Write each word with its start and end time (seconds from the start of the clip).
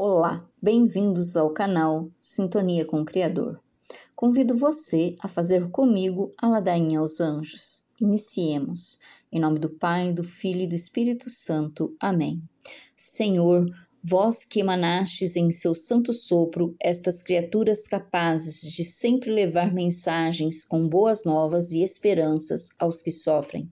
Olá, 0.00 0.48
bem-vindos 0.62 1.36
ao 1.36 1.52
canal 1.52 2.08
Sintonia 2.20 2.84
com 2.84 3.00
o 3.00 3.04
Criador. 3.04 3.60
Convido 4.14 4.56
você 4.56 5.16
a 5.18 5.26
fazer 5.26 5.70
comigo 5.70 6.30
a 6.38 6.46
ladainha 6.46 7.00
aos 7.00 7.20
anjos. 7.20 7.88
Iniciemos. 8.00 9.00
Em 9.32 9.40
nome 9.40 9.58
do 9.58 9.68
Pai, 9.68 10.12
do 10.12 10.22
Filho 10.22 10.62
e 10.62 10.68
do 10.68 10.76
Espírito 10.76 11.28
Santo. 11.28 11.92
Amém. 11.98 12.40
Senhor, 12.96 13.66
vós 14.00 14.44
que 14.44 14.60
emanastes 14.60 15.34
em 15.34 15.50
seu 15.50 15.74
santo 15.74 16.12
sopro 16.12 16.76
estas 16.80 17.20
criaturas 17.20 17.88
capazes 17.88 18.60
de 18.72 18.84
sempre 18.84 19.32
levar 19.32 19.74
mensagens 19.74 20.64
com 20.64 20.88
boas 20.88 21.24
novas 21.24 21.72
e 21.72 21.82
esperanças 21.82 22.68
aos 22.78 23.02
que 23.02 23.10
sofrem, 23.10 23.68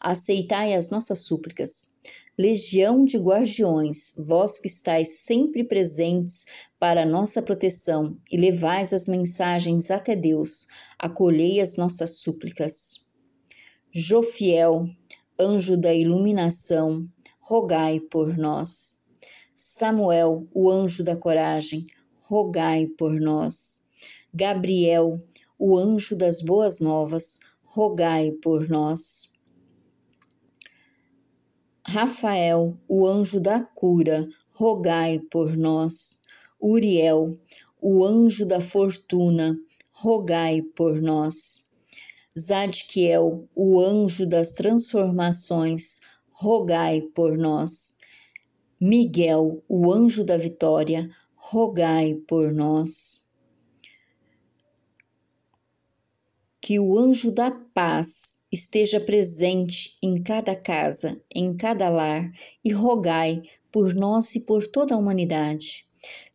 aceitai 0.00 0.74
as 0.74 0.90
nossas 0.90 1.20
súplicas 1.20 1.94
Legião 2.40 3.04
de 3.04 3.18
guardiões, 3.18 4.14
vós 4.16 4.60
que 4.60 4.68
estáis 4.68 5.22
sempre 5.22 5.64
presentes 5.64 6.46
para 6.78 7.04
nossa 7.04 7.42
proteção 7.42 8.16
e 8.30 8.36
levais 8.36 8.92
as 8.92 9.08
mensagens 9.08 9.90
até 9.90 10.14
Deus, 10.14 10.68
acolhei 10.96 11.60
as 11.60 11.76
nossas 11.76 12.20
súplicas. 12.20 13.04
Jofiel, 13.92 14.88
anjo 15.36 15.76
da 15.76 15.92
iluminação, 15.92 17.08
rogai 17.40 17.98
por 17.98 18.38
nós. 18.38 19.02
Samuel, 19.52 20.46
o 20.54 20.70
anjo 20.70 21.02
da 21.02 21.16
coragem, 21.16 21.86
rogai 22.20 22.86
por 22.86 23.20
nós. 23.20 23.88
Gabriel, 24.32 25.18
o 25.58 25.76
anjo 25.76 26.14
das 26.14 26.40
boas 26.40 26.78
novas, 26.78 27.40
rogai 27.64 28.30
por 28.30 28.68
nós. 28.68 29.36
Rafael, 31.90 32.76
o 32.86 33.06
anjo 33.06 33.40
da 33.40 33.62
cura, 33.62 34.28
rogai 34.52 35.20
por 35.30 35.56
nós. 35.56 36.20
Uriel, 36.60 37.38
o 37.80 38.04
anjo 38.04 38.44
da 38.44 38.60
fortuna, 38.60 39.58
rogai 39.90 40.60
por 40.60 41.00
nós. 41.00 41.64
Zadkiel, 42.38 43.48
o 43.54 43.80
anjo 43.80 44.26
das 44.26 44.52
transformações, 44.52 46.02
rogai 46.30 47.00
por 47.00 47.38
nós. 47.38 48.00
Miguel, 48.78 49.62
o 49.66 49.90
anjo 49.90 50.22
da 50.24 50.36
vitória, 50.36 51.08
rogai 51.36 52.16
por 52.28 52.52
nós. 52.52 53.27
Que 56.68 56.78
o 56.78 56.98
anjo 56.98 57.32
da 57.32 57.50
paz 57.50 58.46
esteja 58.52 59.00
presente 59.00 59.96
em 60.02 60.22
cada 60.22 60.54
casa, 60.54 61.18
em 61.34 61.56
cada 61.56 61.88
lar, 61.88 62.30
e 62.62 62.70
rogai 62.70 63.42
por 63.72 63.94
nós 63.94 64.34
e 64.34 64.40
por 64.40 64.66
toda 64.66 64.94
a 64.94 64.98
humanidade. 64.98 65.86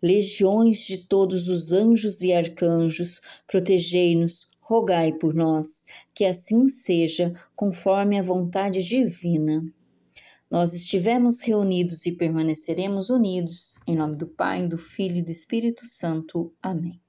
Legiões 0.01 0.87
de 0.87 1.05
todos 1.05 1.49
os 1.49 1.71
anjos 1.71 2.21
e 2.21 2.33
arcanjos, 2.33 3.21
protegei-nos, 3.45 4.49
rogai 4.59 5.13
por 5.13 5.35
nós, 5.35 5.85
que 6.15 6.25
assim 6.25 6.67
seja, 6.67 7.31
conforme 7.55 8.17
a 8.17 8.23
vontade 8.23 8.81
divina. 8.83 9.61
Nós 10.49 10.73
estivemos 10.73 11.41
reunidos 11.41 12.07
e 12.07 12.11
permaneceremos 12.11 13.11
unidos, 13.11 13.77
em 13.87 13.95
nome 13.95 14.15
do 14.15 14.25
Pai, 14.25 14.67
do 14.67 14.79
Filho 14.79 15.17
e 15.17 15.21
do 15.21 15.29
Espírito 15.29 15.85
Santo. 15.85 16.51
Amém. 16.59 17.02